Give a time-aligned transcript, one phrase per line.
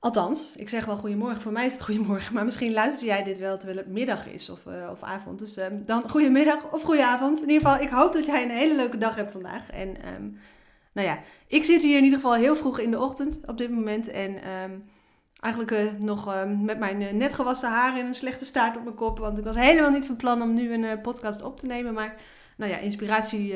[0.00, 1.40] Althans, ik zeg wel goedemorgen.
[1.40, 2.34] Voor mij is het goedemorgen.
[2.34, 5.38] Maar misschien luister jij dit wel terwijl het middag is of, uh, of avond.
[5.38, 7.42] Dus um, dan goedemiddag of goedenavond.
[7.42, 9.70] In ieder geval, ik hoop dat jij een hele leuke dag hebt vandaag.
[9.70, 10.38] En um,
[10.92, 13.70] nou ja, ik zit hier in ieder geval heel vroeg in de ochtend op dit
[13.70, 14.08] moment.
[14.08, 14.84] En um,
[15.40, 18.96] eigenlijk uh, nog met mijn uh, net gewassen haren en een slechte staart op mijn
[18.96, 19.18] kop.
[19.18, 21.94] Want ik was helemaal niet van plan om nu een podcast op te nemen.
[21.94, 22.14] Maar
[22.56, 23.54] nou ja, inspiratie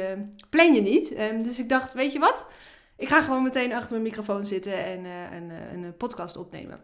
[0.51, 1.17] plan je niet.
[1.45, 2.47] dus ik dacht, weet je wat?
[2.97, 6.81] Ik ga gewoon meteen achter mijn microfoon zitten en een, een, podcast opnemen.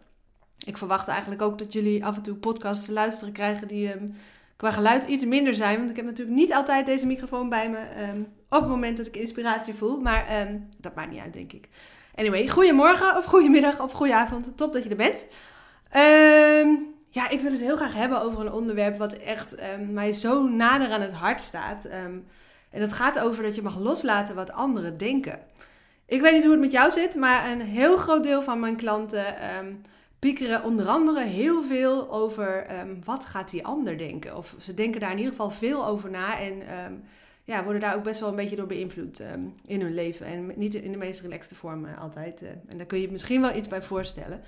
[0.65, 4.13] Ik verwacht eigenlijk ook dat jullie af en toe podcasts te luisteren krijgen die um,
[4.57, 5.77] qua geluid iets minder zijn.
[5.77, 7.79] Want ik heb natuurlijk niet altijd deze microfoon bij me
[8.11, 9.99] um, op het moment dat ik inspiratie voel.
[9.99, 11.69] Maar um, dat maakt niet uit, denk ik.
[12.15, 14.57] Anyway, goedemorgen of goedemiddag of goedenavond.
[14.57, 15.25] Top dat je er bent.
[17.09, 19.55] ja, ik wil het heel graag hebben over een onderwerp wat echt
[19.91, 21.85] mij zo nader aan het hart staat.
[21.85, 22.25] en
[22.69, 25.39] dat gaat over dat je mag loslaten wat anderen denken.
[26.11, 28.75] Ik weet niet hoe het met jou zit, maar een heel groot deel van mijn
[28.75, 29.81] klanten um,
[30.19, 34.37] piekeren onder andere heel veel over um, wat gaat die ander denken.
[34.37, 36.53] Of ze denken daar in ieder geval veel over na en
[36.85, 37.03] um,
[37.43, 39.23] ja, worden daar ook best wel een beetje door beïnvloed
[39.65, 40.25] in hun leven.
[40.25, 42.41] En niet in de meest relaxte vorm uh, altijd.
[42.41, 44.41] Uh, en daar kun je je misschien wel iets bij voorstellen.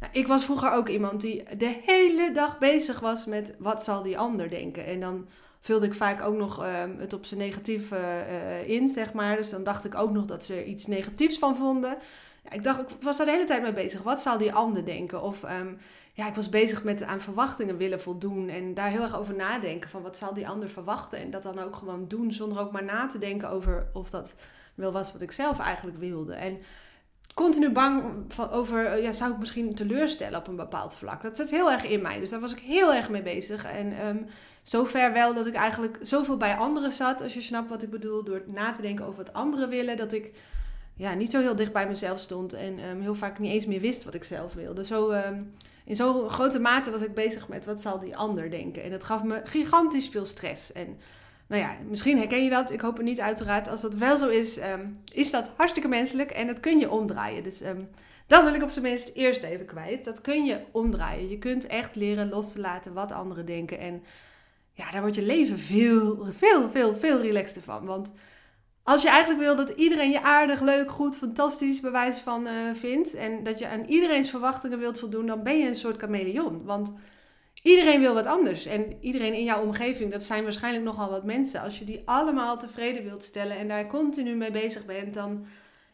[0.00, 4.02] Nou, ik was vroeger ook iemand die de hele dag bezig was met wat zal
[4.02, 4.86] die ander denken.
[4.86, 5.26] En dan
[5.66, 9.36] vulde ik vaak ook nog ehm, het op zijn negatief uh, in, zeg maar.
[9.36, 11.98] Dus dan dacht ik ook nog dat ze er iets negatiefs van vonden.
[12.44, 14.02] Ja, ik dacht, ik was daar de hele tijd mee bezig.
[14.02, 15.22] Wat zal die ander denken?
[15.22, 15.78] Of um,
[16.12, 18.48] ja, ik was bezig met aan verwachtingen willen voldoen.
[18.48, 19.90] En daar heel erg over nadenken.
[19.90, 21.18] Van wat zal die ander verwachten?
[21.18, 22.32] En dat dan ook gewoon doen.
[22.32, 24.34] Zonder ook maar na te denken over of dat
[24.74, 26.34] wel was wat ik zelf eigenlijk wilde.
[26.34, 26.58] En
[27.36, 31.22] continu bang van, over, eh, ja, zou ik misschien teleurstellen op een bepaald vlak.
[31.22, 32.18] Dat zit heel erg in mij.
[32.18, 33.64] Dus daar was ik heel erg mee bezig.
[33.64, 34.26] En um,
[34.62, 38.24] zover wel dat ik eigenlijk zoveel bij anderen zat, als je snapt wat ik bedoel,
[38.24, 40.32] door na te denken over wat anderen willen, dat ik
[40.94, 43.80] ja, niet zo heel dicht bij mezelf stond en um, heel vaak niet eens meer
[43.80, 44.84] wist wat ik zelf wilde.
[44.84, 45.54] Zo, um,
[45.84, 48.82] in zo'n grote mate was ik bezig met wat zal die ander denken.
[48.82, 50.72] En dat gaf me gigantisch veel stress.
[50.72, 50.98] En
[51.48, 52.70] nou ja, misschien herken je dat.
[52.70, 53.68] Ik hoop het niet uiteraard.
[53.68, 57.42] Als dat wel zo is, um, is dat hartstikke menselijk en dat kun je omdraaien.
[57.42, 57.88] Dus um,
[58.26, 60.04] dat wil ik op zijn minst eerst even kwijt.
[60.04, 61.28] Dat kun je omdraaien.
[61.28, 63.78] Je kunt echt leren los te laten wat anderen denken.
[63.78, 64.02] En
[64.72, 67.84] ja, daar wordt je leven veel, veel, veel, veel relaxter van.
[67.84, 68.12] Want
[68.82, 73.14] als je eigenlijk wil dat iedereen je aardig, leuk, goed, fantastisch bewijs van uh, vindt.
[73.14, 76.64] En dat je aan iedereen's verwachtingen wilt voldoen, dan ben je een soort chameleon.
[76.64, 76.94] Want
[77.66, 78.66] Iedereen wil wat anders.
[78.66, 81.60] En iedereen in jouw omgeving, dat zijn waarschijnlijk nogal wat mensen.
[81.60, 85.46] Als je die allemaal tevreden wilt stellen en daar continu mee bezig bent, dan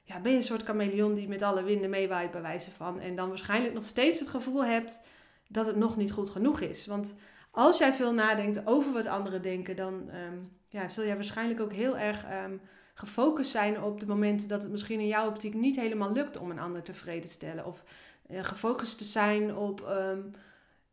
[0.02, 3.00] ja, ben je een soort chameleon die met alle winden meewaait bij wijze van.
[3.00, 5.00] En dan waarschijnlijk nog steeds het gevoel hebt
[5.48, 6.86] dat het nog niet goed genoeg is.
[6.86, 7.14] Want
[7.50, 11.72] als jij veel nadenkt over wat anderen denken, dan um, ja, zul jij waarschijnlijk ook
[11.72, 12.60] heel erg um,
[12.94, 16.50] gefocust zijn op de momenten dat het misschien in jouw optiek niet helemaal lukt om
[16.50, 17.66] een ander tevreden te stellen.
[17.66, 17.82] Of
[18.30, 19.80] uh, gefocust te zijn op.
[19.88, 20.34] Um,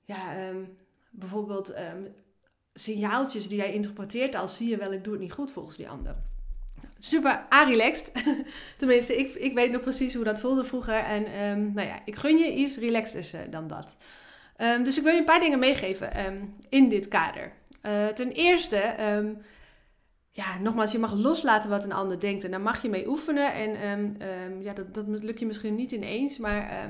[0.09, 0.78] ja, um,
[1.09, 2.16] bijvoorbeeld um,
[2.74, 5.90] signaaltjes die jij interpreteert als zie je wel, ik doe het niet goed volgens die
[5.90, 6.16] ander.
[7.00, 8.12] Super relaxed.
[8.78, 10.94] Tenminste, ik, ik weet nog precies hoe dat voelde vroeger.
[10.94, 13.97] En um, nou ja, ik gun je iets relaxter uh, dan dat.
[14.84, 16.12] dus ik wil je een paar dingen meegeven
[16.70, 17.52] in dit kader.
[17.84, 18.96] Uh, ten eerste,
[20.31, 22.44] ja, nogmaals, je mag loslaten wat een ander denkt.
[22.44, 23.53] En daar mag je mee oefenen.
[23.53, 24.18] En
[24.62, 26.90] ja, dat, dat lukt je misschien niet ineens, maar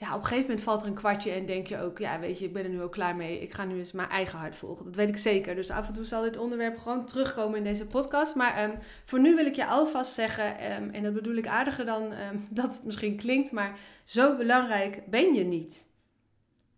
[0.00, 2.38] ja, op een gegeven moment valt er een kwartje en denk je ook, ja, weet
[2.38, 3.40] je, ik ben er nu ook klaar mee.
[3.40, 4.84] Ik ga nu eens mijn eigen hart volgen.
[4.84, 5.54] Dat weet ik zeker.
[5.54, 8.34] Dus af en toe zal dit onderwerp gewoon terugkomen in deze podcast.
[8.34, 11.84] Maar um, voor nu wil ik je alvast zeggen, um, en dat bedoel ik aardiger
[11.84, 15.86] dan um, dat het misschien klinkt, maar zo belangrijk ben je niet.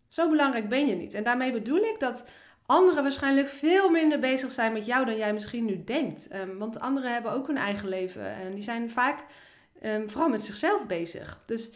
[0.08, 1.14] Zo belangrijk ben je niet.
[1.14, 2.24] En daarmee bedoel ik dat
[2.66, 6.28] anderen waarschijnlijk veel minder bezig zijn met jou dan jij misschien nu denkt.
[6.58, 9.24] want anderen hebben ook hun eigen leven en die zijn vaak
[10.06, 11.42] vooral met zichzelf bezig.
[11.46, 11.70] Dus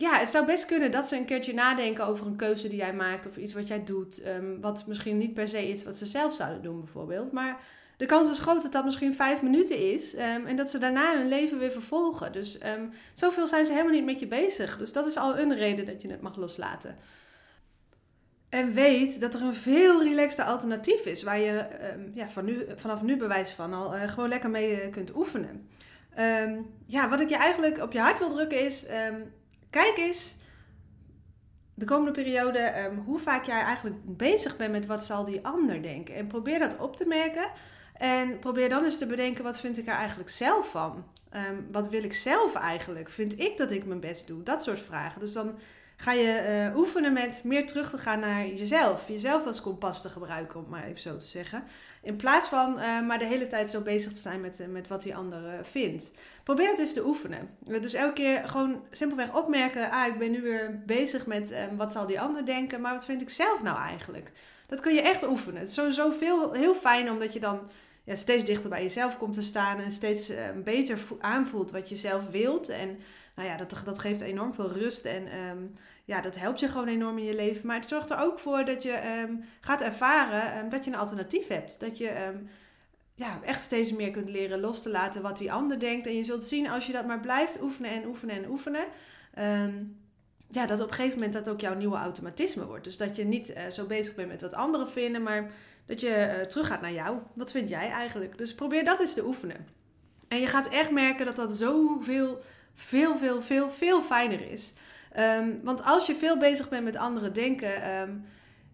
[0.00, 2.94] ja, het zou best kunnen dat ze een keertje nadenken over een keuze die jij
[2.94, 4.26] maakt of iets wat jij doet.
[4.26, 7.32] Um, wat misschien niet per se is wat ze zelf zouden doen, bijvoorbeeld.
[7.32, 7.60] Maar
[7.96, 11.16] de kans is groot dat dat misschien vijf minuten is um, en dat ze daarna
[11.16, 12.32] hun leven weer vervolgen.
[12.32, 14.78] Dus um, zoveel zijn ze helemaal niet met je bezig.
[14.78, 16.96] Dus dat is al een reden dat je het mag loslaten.
[18.48, 21.66] En weet dat er een veel relaxter alternatief is waar je
[22.14, 25.68] ja, van nu, vanaf nu bewijs van al uh, gewoon lekker mee uh, kunt oefenen.
[26.86, 28.86] ja, wat ik je eigenlijk op je hart wil drukken is
[29.70, 30.36] Kijk eens
[31.74, 35.82] de komende periode ehm, hoe vaak jij eigenlijk bezig bent met wat zal die ander
[35.82, 36.14] denken.
[36.14, 37.50] En probeer dat op te merken.
[37.94, 41.04] En probeer dan eens te bedenken, wat vind ik er eigenlijk zelf van?
[41.36, 43.08] Um, wat wil ik zelf eigenlijk?
[43.08, 44.42] Vind ik dat ik mijn best doe?
[44.42, 45.20] Dat soort vragen.
[45.20, 45.58] Dus dan
[46.00, 49.08] ga je uh, oefenen met meer terug te gaan naar jezelf.
[49.08, 51.64] Jezelf als kompas te gebruiken, om maar even zo te zeggen.
[52.02, 54.88] In plaats van uh, maar de hele tijd zo bezig te zijn met, uh, met
[54.88, 56.12] wat die ander vindt.
[56.44, 57.48] Probeer het eens te oefenen.
[57.80, 62.06] Dus elke keer gewoon simpelweg opmerken: ah, ik ben nu weer bezig met wat zal
[62.06, 64.32] die ander denken, maar wat vind ik zelf nou eigenlijk?
[64.66, 65.58] Dat kun je echt oefenen.
[65.58, 67.68] Het is sowieso veel, heel fijn omdat je dan
[68.04, 70.32] ja, steeds dichter bij jezelf komt te staan en steeds
[70.64, 72.68] beter aanvoelt wat je zelf wilt.
[72.68, 72.98] En
[73.40, 75.72] nou ja, dat, dat geeft enorm veel rust en um,
[76.04, 77.66] ja, dat helpt je gewoon enorm in je leven.
[77.66, 80.96] Maar het zorgt er ook voor dat je um, gaat ervaren um, dat je een
[80.96, 81.80] alternatief hebt.
[81.80, 82.32] Dat je
[83.14, 86.06] ja, echt steeds meer kunt leren los te laten wat die ander denkt.
[86.06, 88.84] En je zult zien als je dat maar blijft oefenen en oefenen en oefenen.
[90.48, 92.84] ja, dat op een gegeven moment dat ook jouw nieuwe automatisme wordt.
[92.84, 95.50] Dus dat je niet uh, zo bezig bent met wat anderen vinden, maar
[95.86, 97.18] dat je uh, terug gaat naar jou.
[97.34, 98.38] Wat vind jij eigenlijk?
[98.38, 99.66] Dus probeer dat eens te oefenen.
[100.30, 102.42] En je gaat echt merken dat dat zoveel,
[102.74, 104.72] veel, veel, veel, veel fijner is.
[105.18, 108.24] Um, want als je veel bezig bent met anderen denken, um,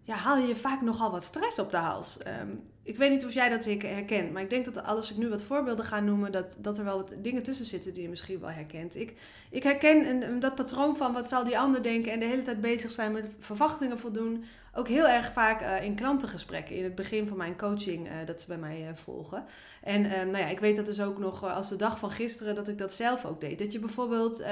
[0.06, 2.19] ja, haal je vaak nogal wat stress op de hals.
[2.41, 5.29] Um, ik weet niet of jij dat herkent, maar ik denk dat als ik nu
[5.29, 8.41] wat voorbeelden ga noemen, dat, dat er wel wat dingen tussen zitten die je misschien
[8.41, 8.97] wel herkent.
[8.97, 9.14] Ik,
[9.50, 12.61] ik herken een, dat patroon van wat zal die ander denken en de hele tijd
[12.61, 14.44] bezig zijn met verwachtingen voldoen.
[14.75, 18.41] Ook heel erg vaak uh, in klantengesprekken in het begin van mijn coaching uh, dat
[18.41, 19.44] ze bij mij uh, volgen.
[19.82, 22.69] En nou ja, ik weet dat dus ook nog als de dag van gisteren dat
[22.69, 23.59] ik dat zelf ook deed.
[23.59, 24.43] Dat je bijvoorbeeld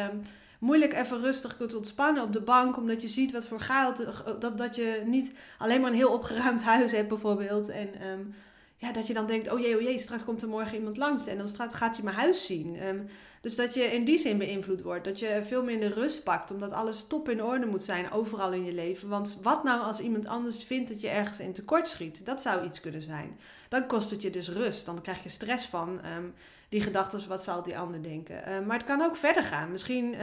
[0.59, 2.77] moeilijk even rustig kunt ontspannen op de bank.
[2.77, 4.01] Omdat je ziet wat voor chaos.
[4.39, 7.69] Dat, dat je niet alleen maar een heel opgeruimd huis hebt, bijvoorbeeld.
[7.69, 8.35] En um,
[8.93, 11.27] dat je dan denkt: oh jee, oh jee, straks komt er morgen iemand langs.
[11.27, 12.83] En dan gaat hij mijn huis zien.
[12.83, 13.07] Um,
[13.41, 15.05] dus dat je in die zin beïnvloed wordt.
[15.05, 16.51] Dat je veel minder rust pakt.
[16.51, 19.09] Omdat alles top in orde moet zijn overal in je leven.
[19.09, 22.27] Want wat nou als iemand anders vindt dat je ergens in tekort schiet?
[22.27, 23.39] Dat zou iets kunnen zijn.
[23.69, 24.87] Dan kost het je dus rust.
[24.87, 26.01] Dan krijg je stress van.
[26.17, 26.35] Um,
[26.69, 28.37] die gedachten, wat zal die ander denken.
[28.37, 29.71] Uh, maar het kan ook verder gaan.
[29.71, 30.15] Misschien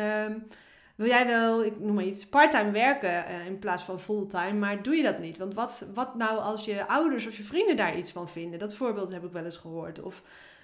[1.01, 4.83] wil jij wel, ik noem maar iets, parttime werken uh, in plaats van fulltime, maar
[4.83, 5.37] doe je dat niet?
[5.37, 8.59] Want wat, wat nou als je ouders of je vrienden daar iets van vinden?
[8.59, 10.01] Dat voorbeeld heb ik wel eens gehoord.
[10.01, 10.21] Of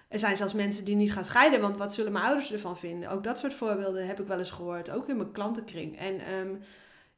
[0.08, 3.10] er zijn zelfs mensen die niet gaan scheiden, want wat zullen mijn ouders ervan vinden?
[3.10, 6.00] Ook dat soort voorbeelden heb ik wel eens gehoord, ook in mijn klantenkring.
[6.00, 6.60] En um,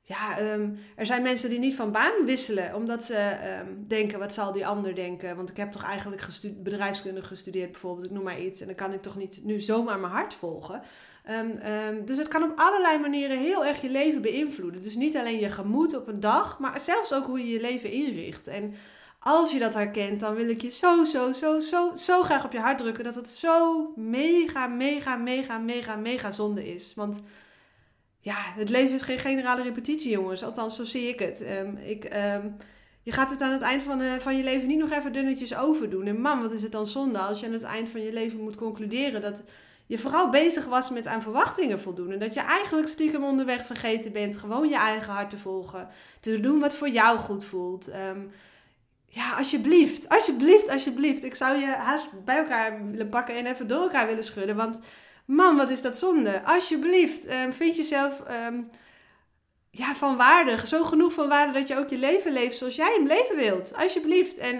[0.01, 4.33] ja, um, er zijn mensen die niet van baan wisselen omdat ze um, denken, wat
[4.33, 5.35] zal die ander denken?
[5.35, 6.27] Want ik heb toch eigenlijk
[6.63, 8.61] bedrijfskunde gestudeerd bijvoorbeeld, ik noem maar iets.
[8.61, 10.81] En dan kan ik toch niet nu zomaar mijn hart volgen.
[11.31, 14.81] Um, dus het kan op allerlei manieren heel erg je leven beïnvloeden.
[14.81, 17.91] Dus niet alleen je gemoed op een dag, maar zelfs ook hoe je je leven
[17.91, 18.47] inricht.
[18.47, 18.73] En
[19.19, 22.51] als je dat herkent, dan wil ik je zo, zo, zo, zo, zo graag op
[22.51, 26.93] je hart drukken dat het zo mega, mega, mega, mega, mega zonde is.
[26.95, 27.21] Want
[28.19, 30.43] ja, het leven is geen generale repetitie, jongens.
[30.43, 31.41] Althans, zo zie ik het.
[31.41, 32.03] Um, ik,
[33.03, 35.55] je gaat het aan het eind van, uh, van je leven niet nog even dunnetjes
[35.55, 36.05] overdoen.
[36.05, 38.39] En man, wat is het dan zonde als je aan het eind van je leven
[38.39, 39.43] moet concluderen dat
[39.89, 42.11] je vooral bezig was met aan verwachtingen voldoen.
[42.11, 45.87] En dat je eigenlijk stiekem onderweg vergeten bent gewoon je eigen hart te volgen.
[46.19, 47.87] Te doen wat voor jou goed voelt.
[47.87, 48.31] Um,
[49.05, 51.23] ja, alsjeblieft, alsjeblieft, alsjeblieft.
[51.23, 54.55] Ik zou je haast bij elkaar willen pakken en even door elkaar willen schudden.
[54.55, 54.79] Want
[55.25, 56.43] Man, wat is dat zonde.
[56.43, 58.69] Alsjeblieft, um, vind jezelf um,
[59.71, 60.67] ja, van waarde.
[60.67, 63.75] Zo genoeg van waarde dat je ook je leven leeft zoals jij hem leven wilt.
[63.75, 64.37] Alsjeblieft.
[64.37, 64.59] En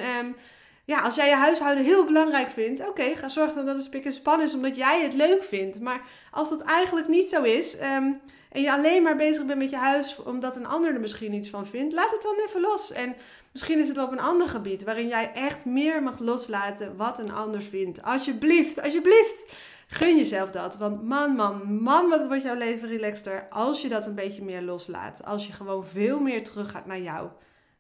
[0.90, 4.06] ja, als jij je huishouden heel belangrijk vindt, oké, ga zorgen dan dat het spik
[4.06, 5.80] en span is omdat jij het leuk vindt.
[5.80, 9.78] Maar als dat eigenlijk niet zo is en je alleen maar bezig bent met je
[9.78, 12.92] huis omdat een ander er misschien iets van vindt, laat het dan even los.
[12.92, 13.16] En
[13.52, 17.20] misschien is het wel op een ander gebied waarin jij echt meer mag loslaten wat
[17.20, 18.04] een ander vindt.
[18.04, 19.54] Alsjeblieft, alsjeblieft.
[19.88, 20.78] Gun jezelf dat.
[20.78, 24.62] Want man, man, man, wat wordt jouw leven relaxter als je dat een beetje meer
[24.62, 25.26] loslaat.
[25.26, 27.30] Als je gewoon veel meer terug gaat naar jou.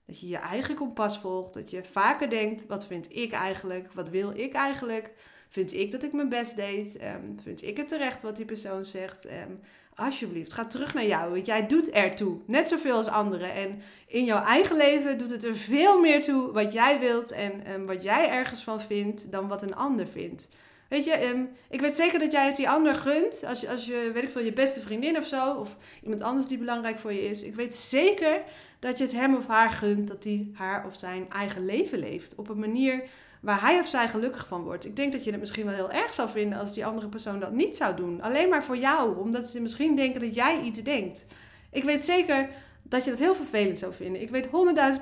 [0.09, 1.53] Dat je je eigen kompas volgt.
[1.53, 3.93] Dat je vaker denkt, wat vind ik eigenlijk?
[3.93, 5.11] Wat wil ik eigenlijk?
[5.49, 6.99] Vind ik dat ik mijn best deed?
[7.01, 9.25] Um, vind ik het terecht wat die persoon zegt?
[9.25, 9.59] Um,
[9.95, 11.31] alsjeblieft, ga terug naar jou.
[11.31, 12.37] Want jij doet ertoe.
[12.45, 13.53] Net zoveel als anderen.
[13.53, 17.85] En in jouw eigen leven doet het er veel meer toe wat jij wilt en
[17.85, 20.49] wat jij ergens van vindt dan wat een ander vindt.
[20.89, 23.43] Weet je, um, ik weet zeker dat jij het die ander gunt.
[23.47, 25.53] Als als je, weet ik veel, je beste vriendin of zo.
[25.53, 27.43] Of iemand anders die belangrijk voor je is.
[27.43, 28.41] Ik weet zeker
[28.79, 32.35] dat je het hem of haar gunt dat hij haar of zijn eigen leven leeft.
[32.35, 33.03] Op een manier
[33.41, 34.85] waar hij of zij gelukkig van wordt.
[34.85, 37.39] Ik denk dat je het misschien wel heel erg zou vinden als die andere persoon
[37.39, 38.21] dat niet zou doen.
[38.21, 41.25] Alleen maar voor jou, omdat ze misschien denken dat jij iets denkt.
[41.71, 42.49] Ik weet zeker
[42.89, 44.21] dat je dat heel vervelend zou vinden.
[44.21, 44.51] Ik weet 100.000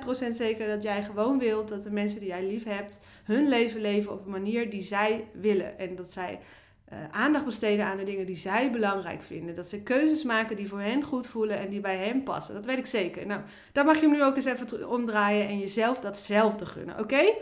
[0.00, 3.80] procent zeker dat jij gewoon wilt dat de mensen die jij lief hebt hun leven
[3.80, 5.78] leven op een manier die zij willen.
[5.78, 6.40] En dat zij
[6.92, 9.54] uh, aandacht besteden aan de dingen die zij belangrijk vinden.
[9.54, 12.54] Dat ze keuzes maken die voor hen goed voelen en die bij hen passen.
[12.54, 13.26] Dat weet ik zeker.
[13.26, 13.40] Nou,
[13.72, 16.98] dan mag je hem nu ook eens even omdraaien en jezelf datzelfde gunnen.
[16.98, 17.34] Oké?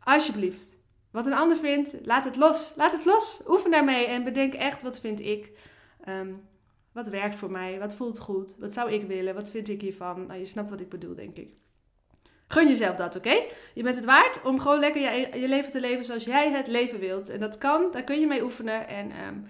[0.00, 0.76] Alsjeblieft.
[1.10, 2.72] Wat een ander vindt, laat het los.
[2.76, 3.42] Laat het los.
[3.48, 5.52] Oefen daarmee en bedenk echt wat vind ik.
[6.08, 6.42] Um,
[6.94, 7.78] wat werkt voor mij?
[7.78, 8.56] Wat voelt goed?
[8.58, 9.34] Wat zou ik willen?
[9.34, 10.26] Wat vind ik hiervan?
[10.26, 11.52] Nou, je snapt wat ik bedoel, denk ik.
[12.48, 13.42] Gun jezelf dat, oké?
[13.74, 16.66] Je bent het waard om gewoon lekker je, je, leven te leven zoals jij het
[16.66, 17.28] leven wilt.
[17.28, 18.88] En dat kan, daar kun je mee oefenen.
[18.88, 19.46] En um,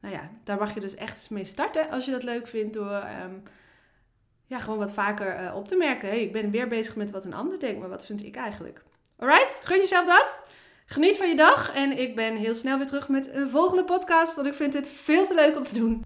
[0.00, 2.74] nou ja, daar mag je dus echt mee starten als je dat leuk vindt.
[2.74, 3.42] Door um,
[4.46, 6.08] ja, gewoon wat vaker uh, op te merken.
[6.08, 8.82] Hey, ik ben weer bezig met wat een ander denkt, maar wat vind ik eigenlijk?
[9.16, 9.60] Alright?
[9.62, 10.42] Gun jezelf dat.
[10.86, 11.74] Geniet van je dag.
[11.74, 14.34] En ik ben heel snel weer terug met een volgende podcast.
[14.34, 16.04] Want ik vind dit veel te leuk om te doen.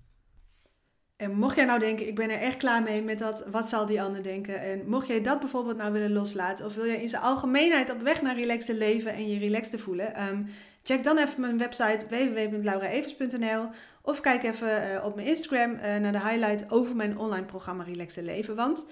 [1.19, 3.87] En mocht jij nou denken, ik ben er echt klaar mee met dat, wat zal
[3.87, 4.61] die ander denken?
[4.61, 8.01] En mocht jij dat bijvoorbeeld nou willen loslaten, of wil jij in zijn algemeenheid op
[8.01, 10.43] weg naar relaxed leven en je relaxed te voelen, ehm,
[10.83, 13.69] check dan even mijn website www.lauraevers.nl
[14.03, 17.85] of kijk even uh, op mijn Instagram uh, naar de highlight over mijn online programma
[17.85, 18.57] Relaxed Leven.
[18.57, 18.87] Want,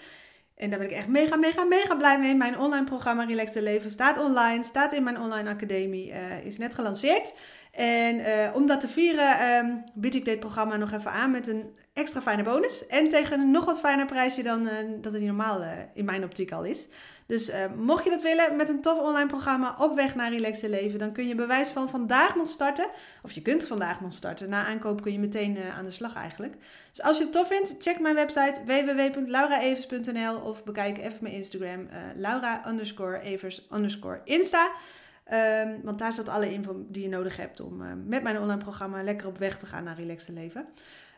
[0.57, 3.91] en daar ben ik echt mega, mega, mega blij mee, mijn online programma Relaxed Leven
[3.91, 7.35] staat online, staat in mijn online academie, uh, is net gelanceerd.
[7.77, 11.75] En om dat te vieren um, bied ik dit programma nog even aan met een
[11.93, 12.87] extra fijne bonus.
[12.87, 16.25] En tegen een nog wat fijner prijsje dan uh, dat het normaal uh, in mijn
[16.25, 16.89] optiek al is.
[17.27, 20.99] Dus mocht je dat willen met een tof online programma op weg naar relaxed leven,
[20.99, 22.87] dan kun je bewijs van vandaag nog starten.
[23.23, 24.49] Of je kunt vandaag nog starten.
[24.49, 26.55] Na aankoop kun je meteen aan de slag eigenlijk.
[26.91, 31.89] Dus als je het tof vindt, check mijn website www.lauraevers.nl of bekijk even mijn Instagram
[32.17, 32.65] laura
[35.33, 39.03] Um, want daar staat alle info die je nodig hebt om met mijn online programma
[39.03, 40.67] lekker op weg te gaan naar relaxed leven.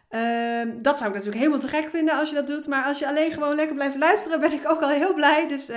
[0.08, 2.66] Ehm, dat zou ik natuurlijk helemaal te gek vinden als je dat doet.
[2.66, 5.48] Maar als je alleen gewoon lekker blijft luisteren, ben ik ook al heel blij.
[5.48, 5.68] Dus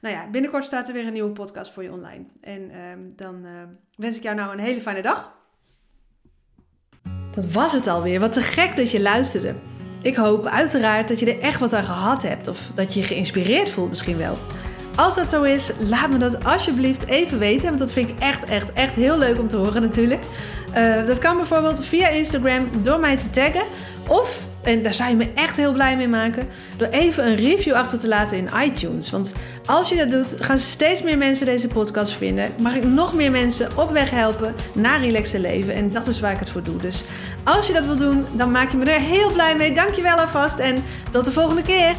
[0.00, 2.24] nou ja, binnenkort staat er weer een nieuwe podcast voor je online.
[2.40, 2.70] En
[3.16, 3.46] dan
[3.96, 5.34] wens ik jou nou een hele fijne dag.
[7.34, 8.20] Dat was het alweer.
[8.20, 9.54] Wat te gek dat je luisterde.
[10.02, 12.48] Ik hoop uiteraard dat je er echt wat aan gehad hebt.
[12.48, 14.36] Of dat je je geïnspireerd voelt misschien wel.
[14.96, 17.66] Als dat zo is, laat me dat alsjeblieft even weten.
[17.66, 20.22] Want dat vind ik echt, echt, echt heel leuk om te horen natuurlijk.
[20.76, 23.62] Uh, dat kan bijvoorbeeld via Instagram door mij te taggen.
[24.08, 27.74] Of, en daar zou je me echt heel blij mee maken, door even een review
[27.74, 29.10] achter te laten in iTunes.
[29.10, 29.32] Want
[29.66, 32.52] als je dat doet, gaan steeds meer mensen deze podcast vinden.
[32.60, 35.74] Mag ik nog meer mensen op weg helpen naar relaxed leven.
[35.74, 36.76] En dat is waar ik het voor doe.
[36.76, 37.04] Dus
[37.44, 39.74] als je dat wil doen, dan maak je me er heel blij mee.
[39.74, 41.94] Dankjewel alvast en tot de volgende keer.